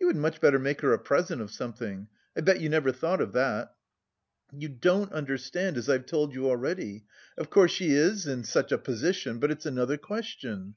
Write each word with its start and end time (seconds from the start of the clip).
"You 0.00 0.06
had 0.06 0.16
much 0.16 0.40
better 0.40 0.58
make 0.58 0.80
her 0.80 0.94
a 0.94 0.98
present 0.98 1.42
of 1.42 1.50
something. 1.50 2.08
I 2.34 2.40
bet 2.40 2.62
you 2.62 2.70
never 2.70 2.92
thought 2.92 3.20
of 3.20 3.34
that." 3.34 3.74
"You 4.56 4.70
don't 4.70 5.12
understand, 5.12 5.76
as 5.76 5.86
I've 5.90 6.06
told 6.06 6.32
you 6.32 6.48
already! 6.48 7.04
Of 7.36 7.50
course, 7.50 7.70
she 7.72 7.90
is 7.92 8.26
in 8.26 8.44
such 8.44 8.72
a 8.72 8.78
position, 8.78 9.38
but 9.38 9.50
it's 9.50 9.66
another 9.66 9.98
question. 9.98 10.76